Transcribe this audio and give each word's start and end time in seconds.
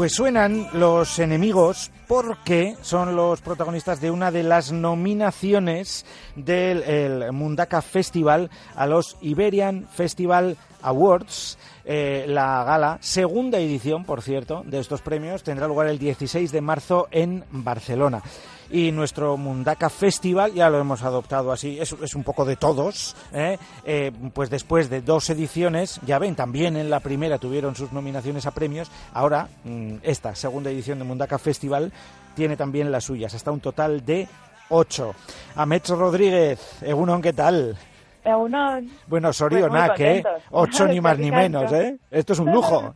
Pues 0.00 0.14
suenan 0.14 0.66
los 0.72 1.18
enemigos 1.18 1.90
porque 2.08 2.74
son 2.80 3.16
los 3.16 3.42
protagonistas 3.42 4.00
de 4.00 4.10
una 4.10 4.30
de 4.30 4.42
las 4.42 4.72
nominaciones 4.72 6.06
del 6.36 6.82
el 6.84 7.32
Mundaka 7.32 7.82
Festival 7.82 8.48
a 8.74 8.86
los 8.86 9.18
Iberian 9.20 9.86
Festival 9.92 10.56
Awards. 10.80 11.58
Eh, 11.84 12.24
la 12.26 12.64
gala, 12.64 12.96
segunda 13.02 13.58
edición, 13.58 14.06
por 14.06 14.22
cierto, 14.22 14.62
de 14.64 14.78
estos 14.78 15.02
premios, 15.02 15.42
tendrá 15.42 15.68
lugar 15.68 15.88
el 15.88 15.98
16 15.98 16.50
de 16.50 16.60
marzo 16.62 17.06
en 17.10 17.44
Barcelona 17.50 18.22
y 18.70 18.92
nuestro 18.92 19.36
Mundaka 19.36 19.90
Festival, 19.90 20.52
ya 20.52 20.70
lo 20.70 20.78
hemos 20.78 21.02
adoptado 21.02 21.52
así, 21.52 21.78
es, 21.80 21.92
es 22.02 22.14
un 22.14 22.22
poco 22.22 22.44
de 22.44 22.56
todos, 22.56 23.16
¿eh? 23.32 23.58
Eh, 23.84 24.12
pues 24.32 24.50
después 24.50 24.88
de 24.88 25.00
dos 25.00 25.28
ediciones, 25.30 26.00
ya 26.06 26.18
ven, 26.18 26.36
también 26.36 26.76
en 26.76 26.90
la 26.90 27.00
primera 27.00 27.38
tuvieron 27.38 27.74
sus 27.74 27.92
nominaciones 27.92 28.46
a 28.46 28.52
premios, 28.52 28.90
ahora 29.12 29.48
mm, 29.64 29.96
esta 30.02 30.34
segunda 30.34 30.70
edición 30.70 30.98
de 30.98 31.04
Mundaka 31.04 31.38
Festival 31.38 31.92
tiene 32.34 32.56
también 32.56 32.92
las 32.92 33.04
suyas, 33.04 33.34
hasta 33.34 33.50
un 33.50 33.60
total 33.60 34.04
de 34.04 34.28
ocho. 34.68 35.14
Amecho 35.56 35.96
Rodríguez, 35.96 36.82
Egunon, 36.82 37.20
¿qué 37.20 37.32
tal? 37.32 37.76
Egunon. 38.24 38.90
Bueno, 39.06 39.32
Sorionak, 39.32 39.96
Pues 39.96 40.00
¿eh? 40.00 40.24
Ocho 40.50 40.86
ni 40.86 41.00
más 41.00 41.18
ni 41.18 41.30
menos, 41.30 41.72
¿eh? 41.72 41.98
Esto 42.10 42.34
es 42.34 42.38
un 42.38 42.52
lujo. 42.52 42.94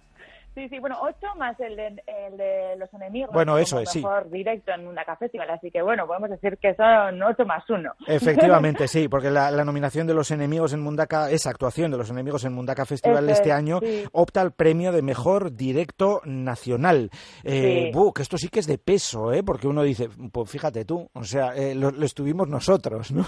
Sí, 0.54 0.68
sí, 0.68 0.78
bueno, 0.78 0.96
ocho 1.02 1.26
más 1.36 1.58
el 1.58 1.74
de, 1.74 1.86
el 2.06 2.36
de 2.36 2.76
los 2.76 2.92
enemigos. 2.94 3.32
Bueno, 3.32 3.58
eso 3.58 3.80
es, 3.80 3.90
sí. 3.90 3.98
mejor 3.98 4.30
directo 4.30 4.72
en 4.72 4.86
un 4.86 4.94
Festival, 5.18 5.50
así 5.50 5.70
que 5.70 5.82
bueno, 5.82 6.06
podemos 6.06 6.30
decir 6.30 6.58
que 6.58 6.74
son 6.74 7.20
ocho 7.22 7.44
más 7.44 7.68
uno. 7.68 7.92
Efectivamente, 8.06 8.86
sí, 8.88 9.08
porque 9.08 9.30
la, 9.30 9.50
la 9.50 9.64
nominación 9.64 10.06
de 10.06 10.14
los 10.14 10.30
enemigos 10.30 10.72
en 10.72 10.80
Mundaka, 10.80 11.30
esa 11.30 11.50
actuación 11.50 11.90
de 11.90 11.98
los 11.98 12.10
enemigos 12.10 12.44
en 12.44 12.52
Mundaka 12.52 12.84
Festival 12.86 13.28
este 13.28 13.48
es, 13.48 13.54
año, 13.54 13.80
sí. 13.80 14.04
opta 14.12 14.40
al 14.40 14.52
premio 14.52 14.92
de 14.92 15.02
mejor 15.02 15.52
directo 15.56 16.20
nacional. 16.24 17.10
Eh, 17.42 17.62
Sí. 17.64 17.90
buh, 17.92 18.12
que 18.12 18.22
esto 18.22 18.36
sí 18.36 18.48
que 18.48 18.60
es 18.60 18.66
de 18.66 18.78
peso, 18.78 19.32
¿eh? 19.32 19.42
Porque 19.42 19.66
uno 19.66 19.82
dice, 19.82 20.08
pues 20.32 20.50
fíjate 20.50 20.84
tú, 20.84 21.08
o 21.14 21.24
sea, 21.24 21.54
eh, 21.56 21.74
lo, 21.74 21.90
lo 21.90 22.04
estuvimos 22.04 22.48
nosotros, 22.48 23.10
¿no? 23.12 23.24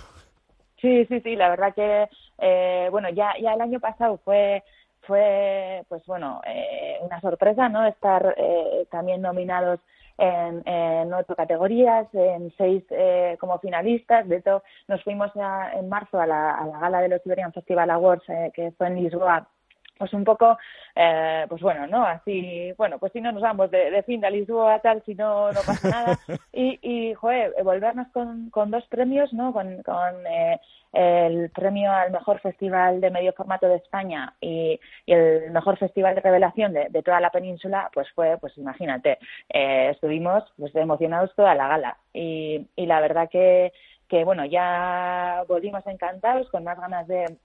Sí, 0.81 1.05
sí, 1.07 1.21
sí, 1.21 1.37
la 1.37 1.49
verdad 1.49 1.75
que, 1.75 2.07
eh, 2.39 2.89
bueno, 2.91 3.09
ya, 3.11 3.33
ya 3.43 3.55
el 3.55 3.61
año 3.61 3.81
pasado 3.81 4.21
fue, 4.25 4.63
fue 5.07 5.85
pues 5.89 6.05
bueno, 6.07 6.41
eh, 6.47 6.99
una 7.03 7.21
sorpresa, 7.21 7.69
¿no? 7.69 7.87
Estar 7.87 8.35
eh, 8.37 8.87
también 8.91 9.23
nominados 9.23 9.81
en, 10.19 10.63
en 10.67 11.13
ocho 11.13 11.35
categorías, 11.37 12.07
en 12.15 12.53
seis 12.57 12.85
eh, 12.91 13.37
como 13.39 13.59
finalistas. 13.59 14.27
De 14.29 14.37
hecho, 14.37 14.63
nos 14.89 15.03
fuimos 15.05 15.31
a- 15.37 15.73
en 15.75 15.89
marzo 15.89 16.19
a 16.21 16.27
la, 16.27 16.55
a 16.55 16.67
la 16.67 16.79
gala 16.79 17.01
de 17.03 17.09
los 17.09 17.27
Iberian 17.27 17.53
Festival 17.53 17.91
Awards, 17.91 18.25
eh, 18.29 18.51
que 18.55 18.73
fue 18.73 18.87
en 18.89 18.97
Lisboa, 19.03 19.49
pues 19.99 20.13
un 20.13 20.25
poco, 20.25 20.59
eh, 20.95 21.47
pues 21.49 21.61
bueno, 21.63 21.87
¿no? 21.87 22.05
Así, 22.05 22.73
bueno, 22.77 22.99
pues 22.99 23.13
si 23.13 23.21
no 23.21 23.33
nos 23.33 23.43
vamos 23.43 23.71
de, 23.71 23.91
de 23.91 24.03
fin 24.03 24.21
de 24.21 24.31
Lisboa, 24.31 24.79
tal, 24.81 25.03
si 25.05 25.15
no, 25.15 25.53
no 25.53 25.61
pasa 25.67 25.89
nada. 25.89 26.19
Y, 26.53 26.79
y 26.81 27.15
joder, 27.15 27.53
volvernos 27.63 28.09
con, 28.13 28.49
con 28.51 28.71
dos 28.71 28.85
premios, 28.87 29.33
¿no? 29.35 29.53
Con, 29.53 29.83
con 29.83 30.27
eh, 30.27 30.59
el 30.93 31.51
premio 31.51 31.93
al 31.93 32.11
mejor 32.11 32.41
festival 32.41 33.01
de 33.01 33.11
medio 33.11 33.35
formato 33.35 33.69
de 33.69 33.77
España 33.77 34.35
y, 34.41 34.81
y 35.05 35.13
el 35.13 35.51
mejor 35.51 35.77
festival 35.77 36.15
de 36.15 36.23
revelación 36.23 36.73
de, 36.73 36.87
de 36.89 37.03
toda 37.03 37.21
la 37.21 37.31
península, 37.31 37.91
pues 37.93 38.09
fue, 38.15 38.39
pues 38.39 38.57
imagínate, 38.57 39.19
eh, 39.51 39.91
estuvimos 39.91 40.45
pues 40.57 40.75
emocionados 40.75 41.35
toda 41.37 41.55
la 41.55 41.69
gala. 41.69 41.99
Y, 42.15 42.67
y 42.77 42.87
la 42.87 43.01
verdad 43.01 43.29
que, 43.31 43.73
que, 44.09 44.25
bueno, 44.25 44.47
ya 44.47 45.45
volvimos 45.47 45.87
encantados, 45.87 46.49
con 46.51 46.65
más 46.65 46.81
ganas 46.81 47.07
de, 47.07 47.37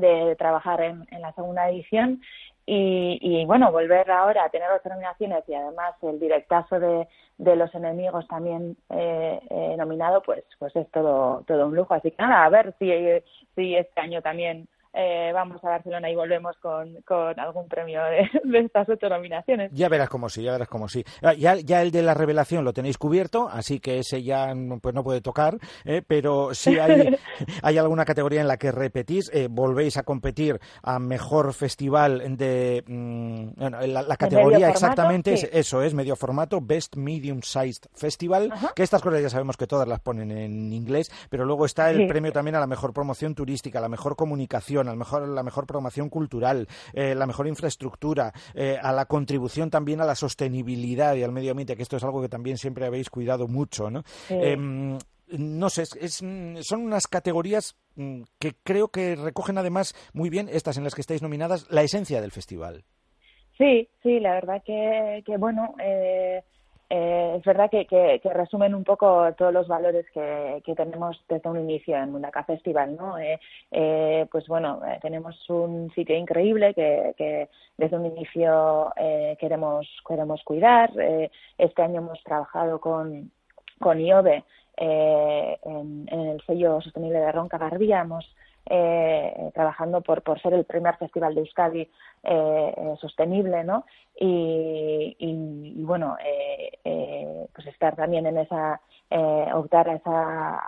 de 0.00 0.36
trabajar 0.36 0.80
en, 0.82 1.06
en 1.10 1.22
la 1.22 1.32
segunda 1.32 1.68
edición 1.68 2.20
y, 2.66 3.18
y, 3.22 3.46
bueno, 3.46 3.72
volver 3.72 4.10
ahora 4.10 4.44
a 4.44 4.50
tener 4.50 4.68
ocho 4.70 4.90
nominaciones 4.90 5.42
y 5.48 5.54
además 5.54 5.94
el 6.02 6.20
directazo 6.20 6.78
de, 6.78 7.08
de 7.38 7.56
los 7.56 7.74
enemigos 7.74 8.28
también 8.28 8.76
eh, 8.90 9.40
eh, 9.48 9.74
nominado, 9.78 10.22
pues 10.22 10.44
pues 10.58 10.76
es 10.76 10.90
todo 10.90 11.44
todo 11.46 11.66
un 11.66 11.74
lujo. 11.74 11.94
Así 11.94 12.10
que 12.10 12.22
nada, 12.22 12.44
a 12.44 12.50
ver 12.50 12.74
si, 12.78 12.90
si 13.54 13.74
este 13.74 14.00
año 14.00 14.20
también 14.20 14.68
eh, 15.00 15.30
vamos 15.32 15.62
a 15.64 15.68
Barcelona 15.68 16.10
y 16.10 16.16
volvemos 16.16 16.56
con, 16.60 17.00
con 17.06 17.38
algún 17.38 17.68
premio 17.68 18.02
de, 18.04 18.28
de 18.44 18.58
estas 18.60 18.88
ocho 18.88 19.08
nominaciones. 19.08 19.70
Ya 19.72 19.88
verás 19.88 20.08
como 20.08 20.28
sí, 20.28 20.42
ya 20.42 20.52
verás 20.52 20.68
como 20.68 20.88
sí. 20.88 21.04
Ah, 21.22 21.34
Ya, 21.34 21.54
ya 21.56 21.82
el 21.82 21.90
de 21.92 22.02
la 22.02 22.14
revelación 22.14 22.64
lo 22.64 22.72
tenéis 22.72 22.98
cubierto, 22.98 23.48
así 23.48 23.78
que 23.78 23.98
ese 24.00 24.22
ya 24.24 24.52
pues 24.82 24.94
no 24.94 25.04
puede 25.04 25.20
tocar, 25.20 25.58
¿eh? 25.84 26.02
pero 26.06 26.52
sí 26.54 26.78
hay, 26.78 27.16
hay 27.62 27.78
alguna 27.78 28.04
categoría 28.04 28.40
en 28.40 28.48
la 28.48 28.56
que 28.56 28.72
repetís, 28.72 29.30
eh, 29.32 29.46
volvéis 29.48 29.96
a 29.98 30.02
competir 30.02 30.58
a 30.82 30.98
mejor 30.98 31.52
festival 31.52 32.36
de... 32.36 32.82
mm, 32.86 33.50
bueno, 33.56 33.80
la, 33.86 34.02
la 34.02 34.16
categoría 34.16 34.58
formato, 34.58 34.72
exactamente 34.72 35.36
sí. 35.36 35.46
es 35.46 35.54
eso, 35.66 35.82
es 35.82 35.94
medio 35.94 36.16
formato, 36.16 36.60
Best 36.60 36.96
Medium 36.96 37.40
Sized 37.42 37.84
Festival, 37.94 38.50
Ajá. 38.52 38.72
que 38.74 38.82
estas 38.82 39.02
cosas 39.02 39.22
ya 39.22 39.30
sabemos 39.30 39.56
que 39.56 39.66
todas 39.68 39.86
las 39.86 40.00
ponen 40.00 40.32
en 40.32 40.72
inglés, 40.72 41.10
pero 41.30 41.44
luego 41.44 41.64
está 41.64 41.90
el 41.90 41.98
Sí. 41.98 42.06
premio 42.06 42.32
también 42.32 42.54
a 42.56 42.60
la 42.60 42.66
mejor 42.66 42.92
promoción 42.92 43.34
turística, 43.34 43.78
a 43.78 43.82
la 43.82 43.88
mejor 43.88 44.16
comunicación, 44.16 44.87
a 44.88 44.92
la 44.92 44.96
mejor, 44.96 45.28
la 45.28 45.42
mejor 45.42 45.66
promoción 45.66 46.08
cultural, 46.08 46.66
eh, 46.92 47.14
la 47.14 47.26
mejor 47.26 47.46
infraestructura, 47.46 48.32
eh, 48.54 48.76
a 48.82 48.92
la 48.92 49.06
contribución 49.06 49.70
también 49.70 50.00
a 50.00 50.04
la 50.06 50.14
sostenibilidad 50.14 51.14
y 51.14 51.22
al 51.22 51.32
medio 51.32 51.50
ambiente, 51.52 51.76
que 51.76 51.82
esto 51.82 51.96
es 51.96 52.04
algo 52.04 52.20
que 52.22 52.28
también 52.28 52.56
siempre 52.58 52.86
habéis 52.86 53.10
cuidado 53.10 53.46
mucho, 53.48 53.90
¿no? 53.90 54.02
Sí. 54.28 54.34
Em, 54.40 54.98
no 55.30 55.68
sé, 55.68 55.82
es- 55.82 55.96
es, 56.00 56.14
son 56.66 56.80
unas 56.82 57.06
categorías 57.06 57.76
mm, 57.96 58.22
que 58.38 58.54
creo 58.62 58.88
que 58.88 59.14
recogen 59.14 59.58
además 59.58 59.94
muy 60.14 60.30
bien 60.30 60.48
estas 60.50 60.78
en 60.78 60.84
las 60.84 60.94
que 60.94 61.02
estáis 61.02 61.20
nominadas 61.22 61.66
la 61.70 61.82
esencia 61.82 62.20
del 62.22 62.30
festival. 62.32 62.84
Sí, 63.58 63.88
sí, 64.02 64.20
la 64.20 64.34
verdad 64.34 64.62
que, 64.64 65.22
que 65.26 65.36
bueno, 65.36 65.74
eh, 65.82 66.42
eh, 66.90 67.34
es 67.36 67.44
verdad 67.44 67.70
que, 67.70 67.86
que, 67.86 68.20
resumen 68.32 68.74
un 68.74 68.84
poco 68.84 69.30
todos 69.36 69.52
los 69.52 69.68
valores 69.68 70.06
que, 70.10 70.62
tenemos 70.74 71.22
desde 71.28 71.48
un 71.48 71.58
inicio 71.58 71.96
en 71.96 72.12
Mundaka 72.12 72.44
Festival, 72.44 72.96
¿no? 72.96 73.18
Eh, 73.18 73.38
eh, 73.70 74.26
pues 74.30 74.46
bueno, 74.46 74.80
eh, 74.86 74.98
tenemos 75.02 75.36
un 75.50 75.90
sitio 75.94 76.16
increíble 76.16 76.72
que, 76.74 77.48
desde 77.76 77.96
un 77.96 78.06
inicio 78.06 78.92
eh, 78.96 79.36
queremos 79.38 79.86
queremos 80.06 80.42
cuidar. 80.44 80.90
Eh, 80.98 81.30
este 81.58 81.82
año 81.82 81.98
hemos 81.98 82.22
trabajado 82.24 82.80
con 82.80 83.30
con 83.78 84.00
IOBE 84.00 84.44
en, 84.76 86.08
en 86.10 86.20
el 86.20 86.40
sello 86.46 86.80
sostenible 86.80 87.18
de 87.18 87.32
Ronca 87.32 87.58
Garbía. 87.58 88.00
Hemos 88.00 88.24
eh, 88.70 89.50
trabajando 89.54 90.00
por, 90.00 90.22
por 90.22 90.40
ser 90.40 90.54
el 90.54 90.64
primer 90.64 90.96
festival 90.96 91.34
de 91.34 91.40
Euskadi 91.40 91.80
eh, 91.80 91.90
eh, 92.24 92.94
sostenible, 93.00 93.64
¿no? 93.64 93.84
Y, 94.18 95.16
y, 95.18 95.80
y 95.80 95.82
bueno, 95.84 96.16
eh, 96.24 96.78
eh, 96.84 97.46
pues 97.54 97.66
estar 97.66 97.96
también 97.96 98.26
en 98.26 98.38
esa, 98.38 98.80
eh, 99.10 99.46
optar 99.54 99.88
a, 99.88 99.94
esa, 99.94 100.60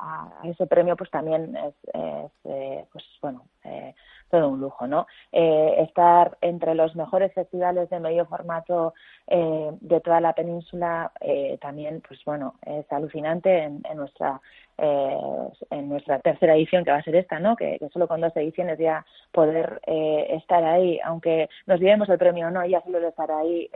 ese 0.45 0.67
premio, 0.67 0.97
pues 0.97 1.11
también 1.11 1.57
es, 1.57 1.75
es 1.95 2.31
eh, 2.45 2.85
pues 2.93 3.05
bueno, 3.21 3.45
eh, 3.65 3.95
todo 4.31 4.49
un 4.49 4.61
lujo, 4.61 4.87
¿no? 4.87 5.07
Eh, 5.33 5.75
estar 5.79 6.39
entre 6.41 6.75
los 6.75 6.95
mejores 6.95 7.33
festivales 7.35 7.91
de 7.91 8.01
medio 8.01 8.27
formato 8.27 8.95
eh, 9.27 9.71
de 9.81 10.01
toda 10.01 10.21
la 10.21 10.33
península 10.35 11.13
también, 11.61 12.01
pues 12.07 12.21
bueno, 12.25 12.55
es 12.65 12.91
alucinante 12.93 13.65
en, 13.65 13.83
en 13.89 13.97
nuestra 13.97 14.41
en 14.79 15.91
nuestra 15.91 16.21
tercera 16.21 16.55
edición 16.55 16.85
que 16.85 16.91
va 16.91 16.97
a 16.97 17.03
ser 17.03 17.15
esta, 17.15 17.39
¿no? 17.39 17.55
Que, 17.55 17.79
solo 17.93 18.09
con 18.09 18.23
dos 18.23 18.35
ediciones 18.35 18.79
ya 18.79 19.05
poder 19.31 19.79
estar 19.87 20.65
ahí, 20.65 20.99
aunque 21.05 21.51
nos 21.67 21.81
llevemos 21.81 22.09
el 22.09 22.17
premio 22.17 22.47
o 22.47 22.51
no, 22.51 22.65
ya 22.65 22.81
solo 22.81 23.07
estar 23.07 23.31
ahí 23.31 23.69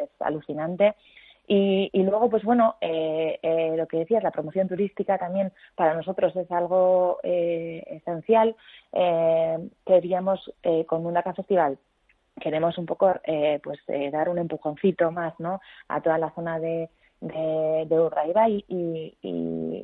es 0.00 0.08
alucinante. 0.20 0.94
Y, 1.46 1.90
y 1.92 2.02
luego, 2.02 2.28
pues 2.28 2.42
bueno, 2.42 2.76
eh, 2.80 3.38
eh, 3.42 3.74
lo 3.76 3.86
que 3.86 3.98
decías, 3.98 4.22
la 4.22 4.30
promoción 4.32 4.68
turística 4.68 5.16
también 5.18 5.52
para 5.74 5.94
nosotros 5.94 6.34
es 6.36 6.50
algo 6.50 7.18
eh, 7.22 7.82
esencial. 7.86 8.56
Eh, 8.92 9.58
queríamos, 9.84 10.52
eh, 10.62 10.84
con 10.86 11.02
Mundaka 11.02 11.34
Festival, 11.34 11.78
queremos 12.40 12.76
un 12.78 12.86
poco 12.86 13.14
eh, 13.24 13.60
pues 13.62 13.78
dar 14.12 14.28
un 14.28 14.38
empujoncito 14.38 15.10
más 15.10 15.32
no 15.38 15.60
a 15.88 16.00
toda 16.00 16.18
la 16.18 16.30
zona 16.34 16.58
de 16.58 16.90
de, 17.20 17.86
de 17.88 17.96
y, 18.68 19.16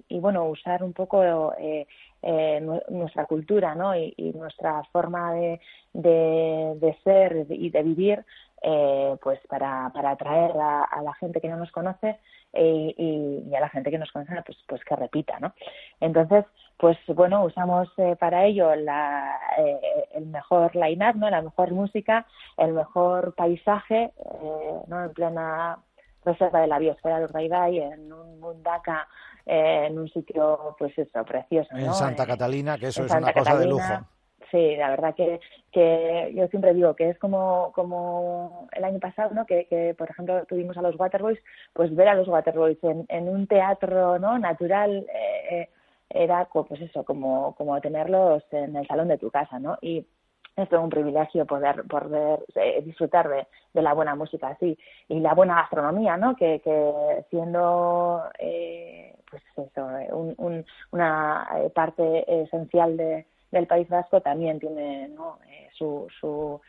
y, 0.08 0.18
bueno 0.20 0.44
usar 0.44 0.82
un 0.84 0.92
poco 0.92 1.54
eh, 1.58 1.86
eh, 2.22 2.60
nu- 2.60 2.82
nuestra 2.90 3.24
cultura 3.26 3.74
no 3.74 3.96
y, 3.96 4.14
nuestra 4.34 4.82
forma 4.92 5.32
de, 5.32 5.58
de 5.94 6.96
ser 7.04 7.46
y 7.48 7.70
de 7.70 7.82
vivir 7.82 8.24
eh, 8.62 9.16
pues 9.22 9.40
para, 9.48 9.90
para 9.92 10.12
atraer 10.12 10.52
a, 10.58 10.84
a 10.84 11.02
la 11.02 11.14
gente 11.14 11.40
que 11.40 11.48
no 11.48 11.56
nos 11.56 11.72
conoce 11.72 12.18
eh, 12.52 12.94
y, 12.96 13.44
y 13.50 13.54
a 13.54 13.60
la 13.60 13.68
gente 13.68 13.90
que 13.90 13.98
nos 13.98 14.10
conoce 14.12 14.32
pues 14.44 14.58
pues 14.68 14.84
que 14.84 14.94
repita 14.94 15.38
no 15.40 15.52
entonces 16.00 16.44
pues 16.76 16.96
bueno 17.08 17.44
usamos 17.44 17.88
eh, 17.96 18.16
para 18.18 18.44
ello 18.44 18.74
la, 18.74 19.38
eh, 19.58 19.80
el 20.14 20.26
mejor 20.26 20.74
line-up 20.76 21.16
no 21.16 21.30
la 21.30 21.42
mejor 21.42 21.72
música 21.72 22.26
el 22.56 22.72
mejor 22.72 23.34
paisaje 23.34 24.12
eh, 24.16 24.80
no 24.86 25.04
en 25.04 25.12
plena 25.12 25.78
reserva 26.24 26.60
de 26.60 26.66
la 26.68 26.78
biosfera 26.78 27.18
de 27.18 27.24
Urdaibai 27.24 27.78
en 27.78 28.12
un 28.12 28.38
mundaka 28.38 29.08
eh, 29.46 29.86
en 29.88 29.98
un 29.98 30.08
sitio 30.08 30.76
pues 30.78 30.96
eso 30.96 31.24
precioso 31.24 31.74
En 31.74 31.86
¿no? 31.86 31.94
Santa 31.94 32.26
Catalina, 32.26 32.78
que 32.78 32.86
eso 32.88 33.02
es 33.04 33.10
Santa 33.10 33.32
una 33.32 33.32
cosa 33.32 33.58
de 33.58 33.66
lujo. 33.66 34.06
Sí, 34.52 34.76
la 34.76 34.90
verdad 34.90 35.14
que, 35.16 35.40
que 35.72 36.32
yo 36.36 36.46
siempre 36.48 36.74
digo 36.74 36.94
que 36.94 37.10
es 37.10 37.18
como, 37.18 37.72
como 37.74 38.68
el 38.72 38.84
año 38.84 39.00
pasado, 39.00 39.34
¿no? 39.34 39.46
Que, 39.46 39.66
que, 39.66 39.94
por 39.98 40.10
ejemplo, 40.10 40.44
tuvimos 40.46 40.76
a 40.76 40.82
los 40.82 40.94
Waterboys, 40.96 41.38
pues 41.72 41.92
ver 41.96 42.08
a 42.08 42.14
los 42.14 42.28
Waterboys 42.28 42.78
en, 42.84 43.06
en 43.08 43.28
un 43.28 43.46
teatro, 43.48 44.18
¿no? 44.20 44.38
Natural, 44.38 45.06
eh, 45.50 45.68
era, 46.10 46.44
pues 46.52 46.80
eso, 46.80 47.04
como, 47.04 47.54
como 47.56 47.80
tenerlos 47.80 48.44
en 48.52 48.76
el 48.76 48.86
salón 48.86 49.08
de 49.08 49.18
tu 49.18 49.30
casa, 49.30 49.58
¿no? 49.58 49.78
Y 49.80 50.06
es 50.54 50.68
todo 50.68 50.82
un 50.82 50.90
privilegio 50.90 51.46
poder, 51.46 51.84
poder 51.88 52.44
eh, 52.54 52.82
disfrutar 52.84 53.28
de, 53.28 53.46
de, 53.72 53.82
la 53.82 53.94
buena 53.94 54.14
música 54.14 54.48
así 54.48 54.78
y 55.08 55.20
la 55.20 55.32
buena 55.34 55.56
gastronomía, 55.62 56.18
¿no? 56.18 56.36
Que, 56.36 56.60
que 56.60 57.24
siendo, 57.30 58.22
eh, 58.38 59.16
pues 59.30 59.42
eso, 59.56 59.88
un, 60.10 60.34
un, 60.36 60.66
una 60.90 61.48
parte 61.74 62.42
esencial 62.42 62.98
de, 62.98 63.26
del 63.52 63.66
País 63.68 63.88
Vasco 63.88 64.20
también 64.20 64.58
tiene 64.58 65.08
¿no? 65.08 65.38
Eh, 65.48 65.68
su, 65.72 66.08
su, 66.18 66.60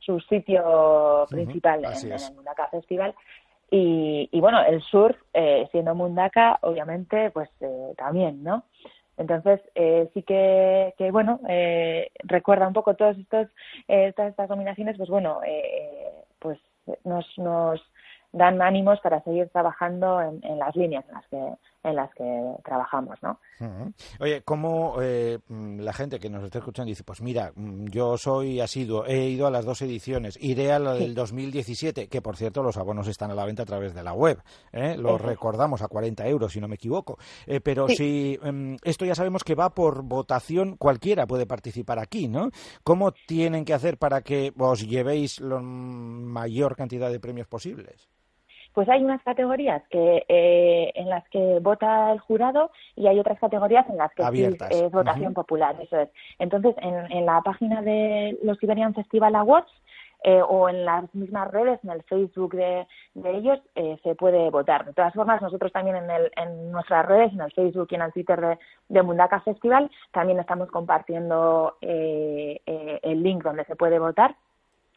su 0.00 0.18
sitio 0.20 1.26
principal 1.30 1.84
en, 1.84 1.92
en, 1.92 2.12
el 2.12 2.34
Mundaka 2.34 2.68
Festival. 2.68 3.14
Y, 3.70 4.28
y 4.32 4.40
bueno, 4.40 4.62
el 4.64 4.82
surf, 4.82 5.16
eh, 5.32 5.68
siendo 5.70 5.94
Mundaka, 5.94 6.58
obviamente, 6.62 7.30
pues 7.30 7.48
eh, 7.60 7.94
también, 7.96 8.42
¿no? 8.42 8.64
Entonces, 9.16 9.60
eh, 9.74 10.10
sí 10.12 10.22
que, 10.22 10.94
que 10.98 11.10
bueno, 11.10 11.40
eh, 11.48 12.10
recuerda 12.24 12.66
un 12.66 12.72
poco 12.72 12.94
todos 12.94 13.16
estos, 13.16 13.48
eh, 13.86 14.12
todas 14.16 14.30
estas 14.30 14.48
dominaciones, 14.48 14.96
pues 14.96 15.08
bueno, 15.08 15.40
eh, 15.46 16.10
pues 16.40 16.58
nos, 17.04 17.26
nos 17.38 17.80
dan 18.32 18.60
ánimos 18.60 19.00
para 19.00 19.22
seguir 19.22 19.48
trabajando 19.50 20.20
en, 20.20 20.44
en 20.44 20.58
las 20.58 20.74
líneas 20.74 21.04
en 21.08 21.14
las 21.14 21.26
que 21.28 21.54
en 21.84 21.96
las 21.96 22.12
que 22.14 22.54
trabajamos, 22.64 23.22
¿no? 23.22 23.38
Uh 23.60 23.64
-huh. 23.64 23.94
Oye, 24.20 24.42
¿cómo 24.42 24.96
eh, 25.02 25.38
la 25.48 25.92
gente 25.92 26.18
que 26.18 26.30
nos 26.30 26.42
está 26.42 26.58
escuchando 26.58 26.88
dice, 26.88 27.04
pues 27.04 27.20
mira, 27.20 27.52
mm, 27.54 27.86
yo 27.86 28.16
soy 28.16 28.60
asiduo, 28.60 29.04
he 29.06 29.28
ido 29.28 29.46
a 29.46 29.50
las 29.50 29.64
dos 29.64 29.82
ediciones, 29.82 30.38
iré 30.40 30.72
a 30.72 30.78
la 30.78 30.96
sí. 30.96 31.00
del 31.00 31.14
2017, 31.14 32.08
que 32.08 32.22
por 32.22 32.36
cierto 32.36 32.62
los 32.62 32.78
abonos 32.78 33.06
están 33.06 33.30
a 33.30 33.34
la 33.34 33.44
venta 33.44 33.62
a 33.62 33.66
través 33.66 33.94
de 33.94 34.02
la 34.02 34.14
web, 34.14 34.42
¿eh? 34.72 34.96
lo 34.96 35.18
recordamos 35.18 35.82
a 35.82 35.88
40 35.88 36.26
euros 36.26 36.52
si 36.52 36.60
no 36.60 36.68
me 36.68 36.76
equivoco, 36.76 37.18
eh, 37.46 37.60
pero 37.60 37.86
sí. 37.88 37.96
si 37.96 38.38
eh, 38.42 38.76
esto 38.82 39.04
ya 39.04 39.14
sabemos 39.14 39.44
que 39.44 39.54
va 39.54 39.70
por 39.70 40.02
votación, 40.02 40.76
cualquiera 40.76 41.26
puede 41.26 41.46
participar 41.46 41.98
aquí, 41.98 42.28
¿no? 42.28 42.50
¿Cómo 42.82 43.12
tienen 43.12 43.64
que 43.64 43.74
hacer 43.74 43.98
para 43.98 44.22
que 44.22 44.52
os 44.58 44.86
llevéis 44.86 45.40
la 45.40 45.60
mayor 45.60 46.76
cantidad 46.76 47.10
de 47.10 47.20
premios 47.20 47.46
posibles? 47.46 48.08
Pues 48.74 48.88
hay 48.88 49.02
unas 49.04 49.22
categorías 49.22 49.82
que 49.88 50.24
eh, 50.28 50.92
en 50.96 51.08
las 51.08 51.26
que 51.28 51.60
vota 51.60 52.12
el 52.12 52.18
jurado 52.18 52.70
y 52.96 53.06
hay 53.06 53.18
otras 53.20 53.38
categorías 53.38 53.88
en 53.88 53.96
las 53.96 54.12
que 54.14 54.24
sí, 54.24 54.44
es 54.44 54.90
votación 54.90 55.28
uh 55.28 55.30
-huh. 55.30 55.34
popular, 55.34 55.76
eso 55.80 56.00
es. 56.00 56.08
Entonces, 56.40 56.74
en, 56.78 57.10
en, 57.12 57.24
la 57.24 57.40
página 57.42 57.82
de 57.82 58.36
los 58.42 58.60
Iberian 58.62 58.92
Festival 58.92 59.36
Awards 59.36 59.70
eh, 60.24 60.42
o 60.42 60.68
en 60.68 60.84
las 60.84 61.14
mismas 61.14 61.50
redes, 61.52 61.78
en 61.84 61.90
el 61.90 62.02
Facebook 62.02 62.54
de, 62.54 62.86
de 63.14 63.30
ellos, 63.36 63.60
eh, 63.76 63.96
se 64.02 64.16
puede 64.16 64.50
votar. 64.50 64.86
De 64.86 64.92
todas 64.92 65.14
formas, 65.14 65.40
nosotros 65.40 65.70
también 65.70 65.96
en, 65.96 66.10
el, 66.10 66.32
en 66.36 66.72
nuestras 66.72 67.06
redes, 67.06 67.32
en 67.32 67.42
el 67.42 67.52
Facebook 67.52 67.88
y 67.90 67.94
en 67.94 68.02
el 68.02 68.12
Twitter 68.12 68.40
de, 68.40 68.58
de 68.88 69.02
Mundaka 69.02 69.40
Festival, 69.40 69.88
también 70.10 70.40
estamos 70.40 70.68
compartiendo 70.70 71.76
eh, 71.80 72.60
el 73.02 73.22
link 73.22 73.44
donde 73.44 73.64
se 73.66 73.76
puede 73.76 73.98
votar 74.00 74.34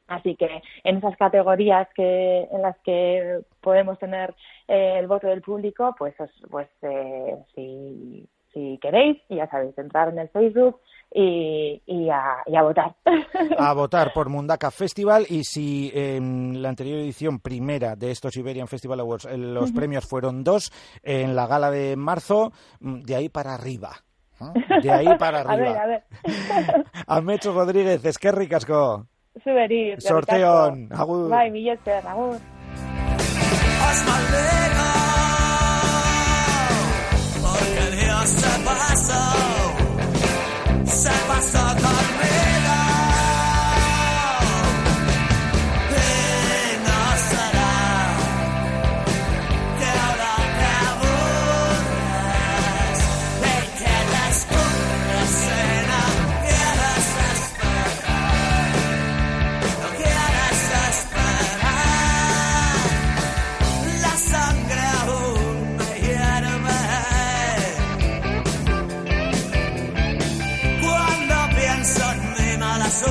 Así 0.07 0.35
que 0.35 0.61
en 0.83 0.97
esas 0.97 1.15
categorías 1.17 1.87
que 1.93 2.47
en 2.51 2.61
las 2.61 2.77
que 2.79 3.41
podemos 3.61 3.99
tener 3.99 4.33
eh, 4.67 4.95
el 4.99 5.07
voto 5.07 5.27
del 5.27 5.41
público, 5.41 5.95
pues, 5.97 6.15
pues 6.49 6.67
eh, 6.81 7.35
si, 7.53 8.27
si 8.53 8.79
queréis, 8.81 9.17
ya 9.29 9.49
sabéis, 9.49 9.77
entrar 9.77 10.09
en 10.09 10.19
el 10.19 10.29
Facebook 10.29 10.79
y, 11.13 11.81
y, 11.85 12.09
a, 12.09 12.37
y 12.45 12.55
a 12.55 12.61
votar. 12.63 12.95
A 13.57 13.73
votar 13.73 14.11
por 14.13 14.29
Mundaka 14.29 14.71
Festival 14.71 15.25
y 15.29 15.43
si 15.43 15.91
en 15.93 16.61
la 16.61 16.69
anterior 16.69 16.99
edición 16.99 17.39
primera 17.39 17.95
de 17.95 18.11
estos 18.11 18.35
Iberian 18.37 18.67
Festival 18.67 18.99
Awards 18.99 19.25
eh, 19.25 19.37
los 19.37 19.69
uh 19.69 19.73
-huh. 19.73 19.75
premios 19.75 20.05
fueron 20.05 20.43
dos, 20.43 20.71
en 21.03 21.35
la 21.35 21.47
gala 21.47 21.71
de 21.71 21.95
marzo, 21.95 22.51
mm, 22.79 23.01
de 23.01 23.15
ahí 23.15 23.29
para 23.29 23.53
arriba. 23.53 23.91
De 24.83 24.91
ahí 24.91 25.07
para 25.17 25.39
arriba. 25.41 25.81
a 25.81 25.87
ver, 25.87 26.03
a 27.07 27.19
ver. 27.21 27.39
Rodríguez, 27.43 28.05
esquerri 28.05 28.47
zuberi. 29.43 29.95
Sorteon, 29.99 30.87
agur. 30.91 31.29
Bai, 31.29 31.49
mila 31.51 31.73
ezker, 31.77 32.03
agur. 32.13 32.37
Azmaldera, 33.87 34.87
orkanea 37.53 38.21
zara. 38.25 38.56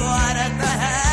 what 0.06 0.36
at 0.36 0.54
the 0.60 0.66
hell? 0.66 1.05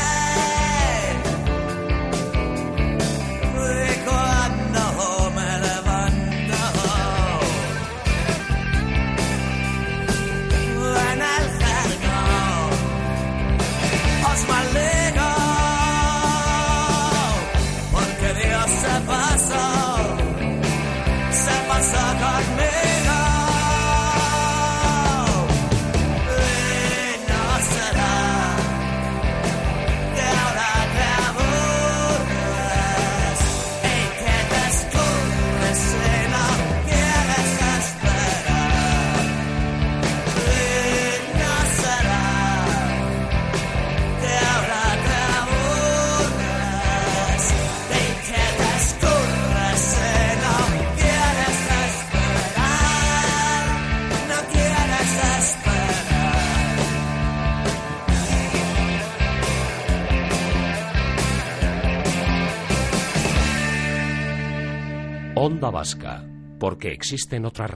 Vasca, 65.71 66.25
porque 66.59 66.91
existen 66.91 67.45
otras 67.45 67.71